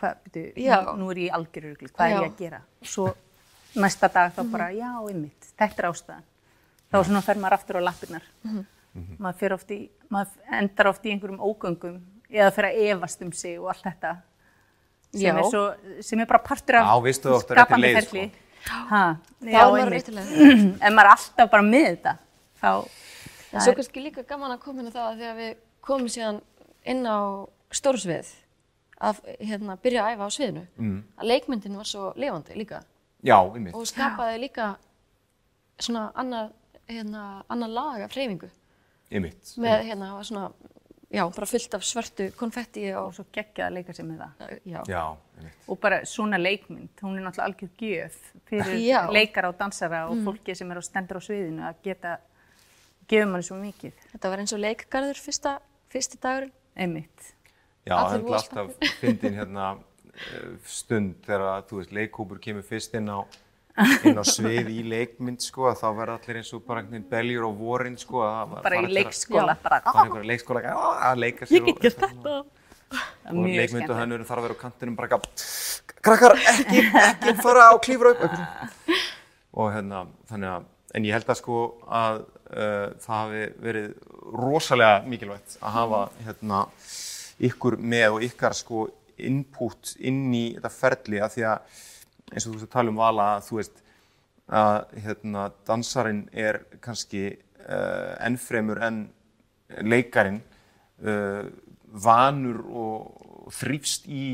[0.00, 0.76] hvað, Já.
[0.98, 2.20] nú, er ég í algjörur rugli, hvað er Já.
[2.20, 2.60] ég að gera?
[2.92, 3.08] Svo
[3.82, 6.28] næsta dag þá bara, já, einmitt, þetta er ástæðan.
[6.92, 8.26] Þá svona fer maður aftur á lappirnar.
[9.16, 9.78] Maður fer oft í,
[10.12, 11.96] maður endar oft í einhverjum ógöngum
[12.28, 14.12] eða fer að efast um sig og allt þetta.
[15.12, 15.62] Sem, er, svo,
[16.04, 18.26] sem er bara partur af að skapandi leið, ferli.
[18.66, 20.08] Já, er einmitt.
[20.82, 22.14] En maður er alltaf bara með þetta,
[22.62, 22.70] þá,
[23.52, 26.38] En svo kannski líka gaman að koma inn á það að þegar við komum síðan
[26.88, 27.18] inn á
[27.72, 28.30] stórsvið
[29.02, 31.02] að hérna, byrja að æfa á sviðinu, Mm.
[31.18, 32.82] að leikmyndin var svo lifandi líka
[33.22, 33.74] Já, einmitt.
[33.74, 34.76] og skapaði líka
[35.78, 36.52] svona annað,
[36.88, 38.48] hérna, annað lag af hreyfingu
[39.10, 39.54] Einmitt.
[39.58, 40.52] með hérna, var svona,
[41.12, 44.52] já, bara fullt af svörtu konfetti og og, svo geggjað að leika sér með það.
[44.64, 45.02] já, Já,
[45.38, 45.58] einmitt.
[45.68, 48.16] Og bara svona leikmynd, hún er náttúrulega algjör gjöf
[48.48, 49.00] fyrir Já.
[49.12, 52.16] leikara og dansara og fólki sem er á stendur á sviðinu að geta,
[53.08, 55.54] gefur manni svo mikið, þetta var eins og leikgarður fyrsta,
[55.92, 56.52] fyrsti dagurinn.
[56.76, 57.32] einmitt.
[57.84, 59.70] Já, það er alltaf fyndin hérna
[60.14, 63.20] eh, stund þegar þú veist leikhópur kemur fyrst inn á
[64.04, 67.10] inn á svið í leikmynd sko að þá verða allir eins og bara einhvern veginn
[67.12, 71.46] beljur á vorin sko að Bara í að- leikskóla, bara, einhverja leikskóla að að leika
[71.48, 72.34] sér Ég get gert þetta.
[73.32, 77.74] og leikmyndu hannurinn þarf að vera á kantinum bara ekki krakkar ekki, ekki fara á
[77.80, 78.36] klífra upp
[79.56, 82.18] og hérna þannig að en ég held að sko að
[82.52, 83.86] uh, það hafi verið
[84.36, 86.60] rosalega mikilvægt að hafa hérna
[87.48, 88.84] ykkur með og ykkar sko
[89.22, 91.80] input inn í þetta ferli að því að
[92.32, 93.82] eins og þú veist að tala um vala að þú veist
[94.52, 99.04] að hérna dansarinn er kannski uh, ennfremur en
[99.86, 100.42] leikarin
[101.04, 101.46] uh,
[101.92, 104.24] vanur og þrýfst í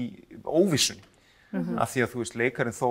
[0.45, 1.01] óvissun.
[1.81, 2.89] Af því að þú veist leikarin þó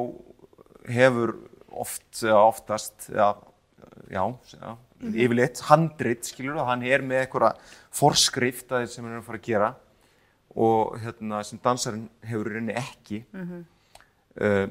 [0.90, 1.36] hefur
[1.78, 3.36] oft eða oftast eða,
[4.10, 4.24] já,
[4.58, 7.52] já yfirleitt handrit skilur að hann er með einhverja
[7.94, 9.70] forskrift að sem hann er að fara að gera
[10.58, 13.22] og hérna sem dansarinn hefur rauninni ekki.
[14.42, 14.66] Uh,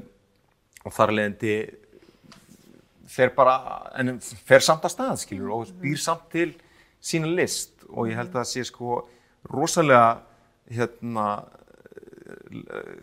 [0.87, 1.57] og þar að leiðandi
[3.11, 3.57] fer bara,
[3.99, 6.49] en fer samt að stað skilur og býr samt til
[7.03, 7.75] sína list.
[7.87, 9.01] Og ég held að það sé sko
[9.51, 10.19] rosalega
[10.71, 11.27] hérna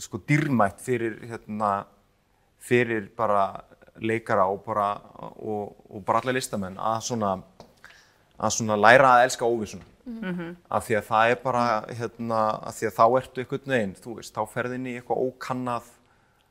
[0.03, 1.87] sko dýrmætt fyrir hérna
[2.64, 3.62] fyrir bara
[4.01, 4.90] leikara og bara
[5.38, 7.35] og, og bara alla listamenn að svona
[8.35, 9.87] að svona læra að elska óvissuna
[10.68, 14.16] af því að það er bara hérna, af því að þá ertu einhvern veginn þú
[14.18, 15.92] veist, þá ferðin í eitthvað ókannað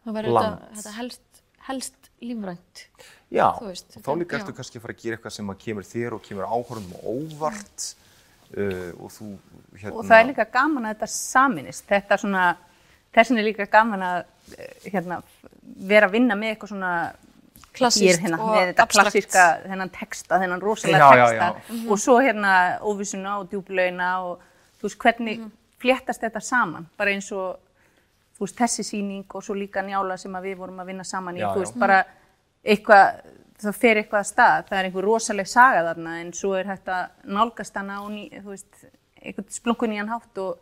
[0.04, 0.38] Það verður
[0.76, 2.86] þetta, helst, helst lífrænt.
[3.34, 4.58] Já, Þú veist, og þá líka ertu já.
[4.60, 7.88] kannski að fara að gera eitthvað sem að kemur þér og kemur áhörðum og óvart
[8.58, 9.30] uh, og þú
[9.80, 12.46] hérna Og það er líka gaman að þetta saminist, þetta svona,
[13.16, 14.20] þessin er líka gaman að
[14.58, 15.22] eh, hérna,
[15.90, 16.94] vera að vinna með eitthvað svona
[17.74, 19.08] Klassískt hér hérna, og með þetta abstrakt.
[19.10, 21.78] klassíska, þennan texta, þennan rosalega Já, já, texta já.
[21.90, 22.52] og svo hérna
[22.86, 24.44] óvissuna og djúblauna og
[24.78, 25.46] þú veist hvernig
[25.82, 27.58] fléttast þetta saman, bara eins og
[28.38, 31.36] þú veist þessi sýning og svo líka njála sem að við vorum að vinna saman
[31.38, 31.64] í, Já, þú já.
[31.66, 32.04] veist bara
[32.66, 33.22] eitthvað,
[33.64, 36.88] það fer eitthvað að stað, það er einhver rosaleg saga þarna en svo er hægt
[36.88, 38.86] að nálgast hana og ný, þú veist,
[39.24, 40.58] einhvern splunkun í hann hátt og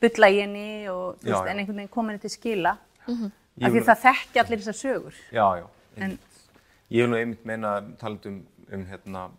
[0.00, 1.50] bulla í henni og þú Já, veist, já.
[1.50, 2.76] en einhvern veginn komin þetta til skila
[3.08, 3.30] Mhm.
[3.62, 5.66] af því það þekki allir þessar sögur Já, já.
[5.96, 6.18] En-
[6.90, 9.30] Ég vil nú einmitt meina talað um, um, hérna,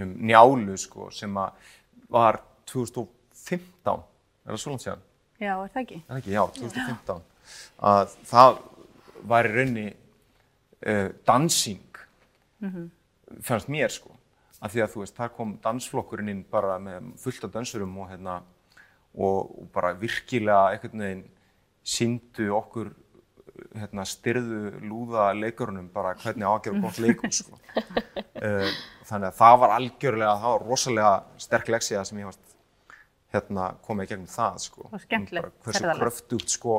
[0.00, 1.52] um njálu sko, sem að
[2.10, 4.02] var 2015,
[4.46, 5.02] er það svo langt síðan?
[5.36, 6.00] Já, er það ekki?
[6.00, 6.34] Er það ekki?
[6.34, 7.24] Já, 2015.
[7.90, 8.58] Að það
[9.30, 12.02] var í raunni uh, dansing,
[13.44, 14.12] fannst mér sko.
[14.64, 18.08] Af því að þú veist, þar kom dansflokkurinn inn bara með fullt af dansurum og
[18.10, 18.38] hérna,
[19.16, 21.26] og, og bara virkilega einhvern veginn
[21.86, 22.90] síndu okkur
[23.76, 27.60] hérna, styrðu lúða leikurunum bara hvernig á að gera gott leikum sko.
[27.76, 28.72] uh,
[29.08, 31.12] þannig að það var algjörlega, það var rosalega
[31.46, 32.55] sterk leksía sem ég varst
[33.34, 34.86] hérna komið í gegnum það sko.
[34.92, 36.78] Og skemmtilegt hversu kröftugt sko,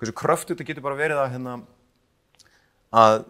[0.00, 1.58] hversu kröftugt það getur bara verið að hérna
[2.90, 3.20] að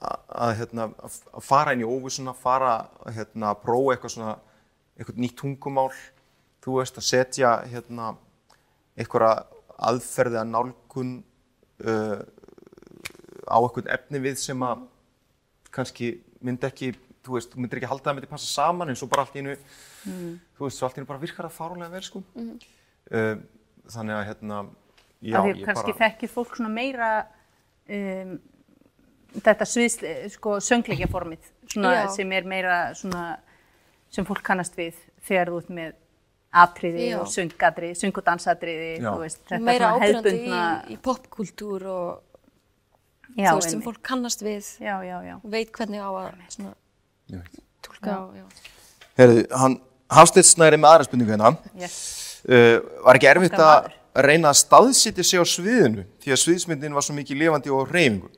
[0.00, 2.74] að, hérna, að fara inn í óvissuna, fara
[3.12, 4.36] hérna, að prófa eitthvað svona,
[4.96, 5.90] eitthvað nýtt tungumál,
[6.64, 8.14] þú veist, að setja hérna,
[9.00, 9.44] einhverja
[9.90, 11.12] aðferði að nálgun
[11.84, 12.18] uh,
[13.48, 14.88] á eitthvað efni við sem að
[15.72, 16.14] kannski
[16.44, 16.92] myndi ekki,
[17.24, 19.36] þú veist, þú myndir ekki halda að það myndi passa saman eins og bara allt
[19.36, 19.56] í einu,
[20.04, 22.22] þú veist, svo allt í einu bara virkar það fárulega vel, sko.
[22.36, 23.34] uh,
[23.90, 24.60] þannig að, hérna,
[25.20, 27.10] já, því ég kannski bara, þekkir fólk svona meira
[27.90, 28.38] um,
[29.38, 29.98] þetta sviðs,
[30.34, 32.04] sko, söngleikjaformið svona, Já.
[32.16, 33.24] sem er meira svona,
[34.10, 35.92] sem fólk kannast við þegar þú ert með
[36.60, 37.18] atriði Já.
[37.20, 39.10] og söngadriði, söng- og dansatriði, Já.
[39.12, 42.10] þú veist, þetta meira svona hefðbundna, í, í popkultúr og
[43.36, 47.46] já, þú veist sem fólk kannast við já, já, já, og veit hvernig á að
[47.86, 48.22] tólka á.
[48.34, 48.46] Já.
[49.20, 49.78] Herðu, hann,
[50.10, 51.54] Hafsteinn Snæri með aðra spurningu hérna.
[51.78, 51.96] yes.
[52.48, 53.90] Uh, var ekki erfitt að,
[54.26, 58.30] reyna að staðsitja sig á sviðinu því að sviðsmyndin var svo mikið lifandi og reyfingu.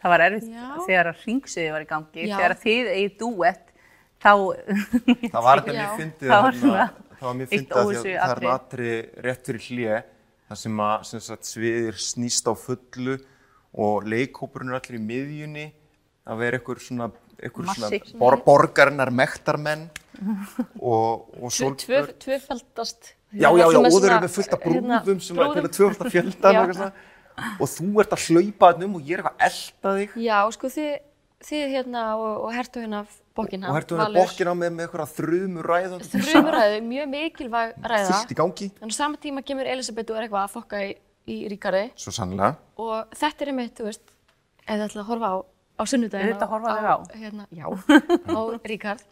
[0.00, 0.68] Það var erfitt Já.
[0.86, 2.36] þegar að ringsviði var í gangi, Já.
[2.36, 3.66] þegar að þið eigið dúett,
[4.24, 4.32] þá,
[5.34, 6.88] Það var þetta mér fyndið svona
[7.24, 8.90] það var eitt fyndið að að það er natri
[9.24, 10.00] rétt fyrir hlje
[10.48, 13.16] þar sem að sem sagt, sviðir snýst á fullu
[13.84, 15.66] og leikhópurinn er allir í miðjunni
[16.24, 17.10] að vera einhver svona.
[18.18, 19.88] Bor, borgarinnar mektarmenn
[20.80, 23.14] og, og tvö- Tvöfaldast.
[23.34, 25.42] Já, já, já, Sem er og svona, eru með fullt af hérna, brúðum sem er
[25.42, 25.54] brúðum.
[25.54, 26.92] til að tvöfald að fjöldan og, eitthvað svona.
[27.58, 30.38] og þú ert að hlaupa þarna um og ég er eitthvað að elda þig Já,
[30.54, 30.92] sko þið,
[31.48, 33.70] þið hérna og, og hertuginn af Buckingham.
[33.72, 38.12] og hertu henni bokkina með, með eitthvað þrjumur ræðum Þrjumræðu, mjög mikilvæg ræða.
[38.12, 40.94] fullt í gangi En á sama tíma kemur Elisabeth og er eitthvað að fokka í,
[41.26, 41.90] í Ríkardi.
[41.98, 44.06] Svo sannlega Og þetta er einmitt, þú veist,
[44.62, 45.36] ef þið ætla að horfa á,
[45.74, 46.32] á sunnudaginn.
[46.34, 46.96] Auðvitað horfa þau á.
[47.18, 47.66] Hérna, já,
[48.30, 49.02] á Ríkard.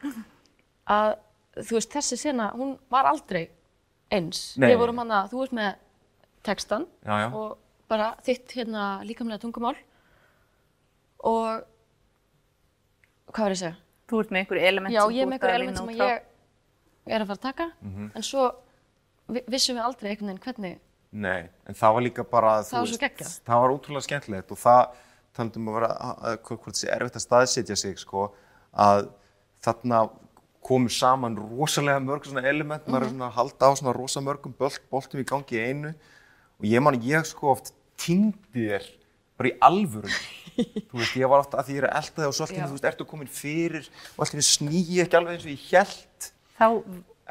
[0.93, 1.17] Að,
[1.63, 3.49] þú veist, þessi sena, hún var aldrei
[4.13, 4.57] eins.
[4.59, 4.69] Nei.
[4.73, 5.75] Við vorum hann að, þú ert með
[6.43, 7.29] textan Já, já.
[7.35, 9.77] og bara þitt hérna líkamlega tungumál
[11.23, 11.63] og
[13.33, 13.77] hvað var ég að segja?
[14.13, 15.79] þú ert með einhver element Já, sem ég er þú með ert að einhver element
[15.79, 16.19] vinna sem út að frá.
[17.07, 18.11] ég er að fara að taka Mhm.
[18.15, 18.43] en svo
[19.29, 20.79] vi- vissum við aldrei einhvern veginn hvernig
[21.13, 23.41] Nei, en það var líka bara þú Það svo geggjað.
[23.47, 24.91] það var ótrúlega skemmtilegt og það
[25.37, 28.31] talandum að vera að- að- hvort sé erfitt að staðsetja sig sko,
[28.75, 29.09] að
[29.65, 30.03] þarna
[30.63, 34.55] komu saman rosalega mörg svona element, maður er svona að halda á svona rosa mörgum
[34.59, 35.89] bolt, boltum í gangi í einu
[36.61, 38.85] og ég man ég sko oft týndi þér
[39.39, 40.13] bara í alvöru
[40.93, 42.59] þú veist, ég var oft að því ég er að elda þig Já.
[42.61, 45.67] einu, þú veist, ertu komin fyrir og allt einu snýi ekki alveg eins og ég
[45.73, 46.69] held þá,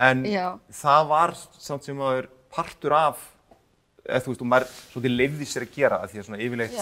[0.09, 0.47] en Já.
[0.81, 3.23] það var samt sem maður partur af
[4.03, 6.75] eða þú veist, og maður svolítið leifði sér að gera af því að svona yfirleitt.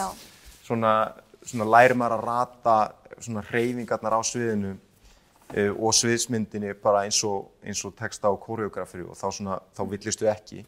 [0.70, 0.94] Svona,
[1.42, 2.78] svona læri maður að rata
[3.20, 9.02] svona hreyfingarnar á sviðinu uh, og sviðsmyndinni bara eins og, eins og texta og koreografi
[9.04, 10.62] og þá svona, þá villistu ekki.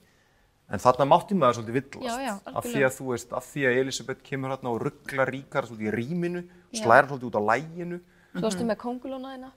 [0.72, 2.88] En þarna mátti maður svolítið villast Já, já, af því algjörlega.
[2.88, 6.44] að þú veist, af því að Elisabeth kemur hérna og rugglar ríkar svolítið í rýminu
[6.80, 7.98] slæra svolítið út á læginu
[8.32, 9.50] Svo varstu með kongulóna þína.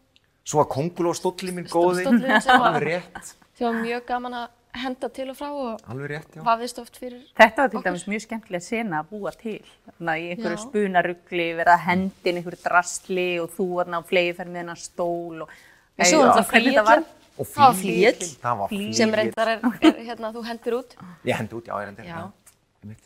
[0.44, 2.02] Svo að konguló stóllin minn góði.
[2.02, 4.48] stóllinn sem var- rétt, sem var mjög gaman að
[4.82, 7.84] henda til og frá og alveg rétt, já vafðist oft fyrir þetta var til Okkur.
[7.90, 12.62] dæmis mjög skemmtilega sena að búa til þannig að í einhverju spunarugli vera hendin einhverju
[12.64, 15.54] drastli og þú var á flegiferð með hennar stól og
[15.94, 17.04] Og svo hvernig þetta var.
[17.04, 17.20] flýillinn.
[17.38, 18.26] Og var flýgill.
[18.42, 18.94] það var Flýgill.
[18.94, 22.16] sem reyndar er, er hérna, þú hendur út Ég hendi út, já, ég hendi Já.
[22.18, 22.30] já.
[22.82, 22.98] einmitt.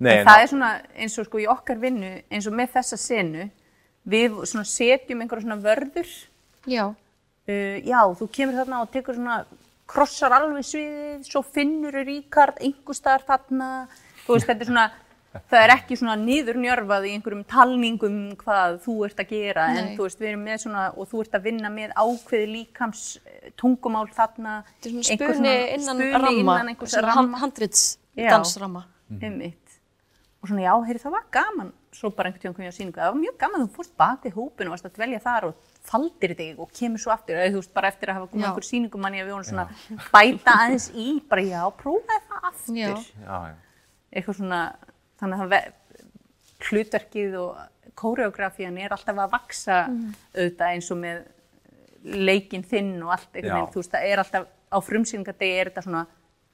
[0.00, 2.96] Nei, en það er svona eins og sko í okkar vinnu eins og með þessa
[3.00, 3.48] senu
[4.08, 6.08] við svona setjum einhverja svona vörður
[6.66, 9.44] Já, uh, já, þú kemur þarna og tekur svona
[9.90, 13.70] krossar alveg sviðið, svo finnur Ríkard einhver staðar þarna.
[14.24, 14.86] Þú veist, þetta er svona
[15.50, 19.94] það er ekki svona niðurnjörfað í einhverjum talningum hvað þú ert að gera en Nei.
[19.96, 23.04] þú veist, við erum með svona og þú ert að vinna með ákveði líkams
[23.60, 24.56] tungumál þarna.
[24.78, 27.42] Þetta er svona spuni ramma innan einhvers ramma.
[27.42, 28.30] handrits Já.
[28.30, 28.84] dansramma
[29.20, 29.78] einmitt.
[30.44, 32.98] Og svona já, heyri, það var gaman svo bara einhvern tíma kom ég á sýningu,
[32.98, 35.73] það var mjög gaman þú fórst bak við hópin og varst að dvelja þar og
[35.84, 38.48] faldir þig og kemur svo aftur eða þú veist bara eftir að hafa komið Já.
[38.50, 39.66] einhver sýningu manni að við vorum svona
[40.14, 42.92] bæta aðeins í bara já, prófaði það aftur Já.
[43.26, 43.54] Já, já.
[44.14, 44.60] eitthvað svona
[45.20, 45.72] þannig að það ve-
[46.64, 47.56] hlutverkið og
[48.00, 51.22] kóreografían er alltaf að vaksa auðvitað eins og með
[52.04, 53.42] leikinn þinn og allt Já.
[53.44, 56.06] veginn, þú veist, það er alltaf á frumsýningadegi er þetta svona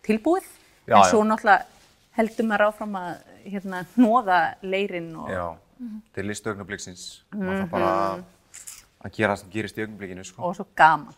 [0.07, 0.49] tilbúið
[0.91, 1.09] Já, en já.
[1.13, 1.79] svo náttúrulega
[2.19, 3.11] heldur maður áfram að
[3.47, 5.45] hérna, hnóða leirinn og já.
[5.81, 7.03] Þetta er listu augnabliksins.
[7.33, 7.93] Maður þarf bara
[9.05, 10.43] að gera það sem gerist í augnablikinu, sko.
[10.49, 11.15] og svo gaman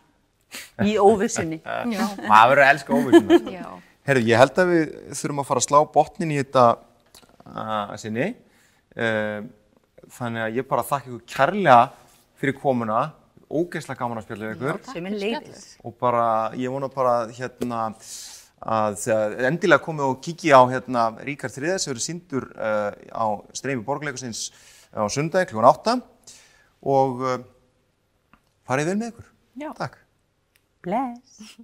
[0.85, 1.59] í óvissunni
[1.95, 3.39] Já, Maður verður að elska óvissuna.
[3.41, 3.53] sko.
[3.55, 3.67] já,
[4.07, 4.85] Herru, ég held að við
[5.21, 6.63] þurfum að fara að slá botnin í þetta
[7.53, 8.29] að sinni.
[8.93, 9.45] Uh,
[10.17, 11.77] þannig að ég bara þakka ykkur kærlega
[12.41, 13.01] fyrir komuna.
[13.53, 14.79] Ógeðslega gaman að spjalla ykkur.
[15.87, 16.25] og bara,
[16.59, 17.81] ég vona bara hérna
[18.63, 19.07] að
[19.47, 24.45] endilega komið og kiki á hérna Ríkard Þriða sem verður síndur uh, á streymi borgarleikusins
[24.95, 25.63] á sundagi kl.
[25.67, 25.97] 8
[26.83, 27.37] og uh,
[28.67, 29.29] farið vel með ykkur.
[29.63, 29.69] Já.
[29.77, 29.99] Takk.
[30.83, 31.55] bless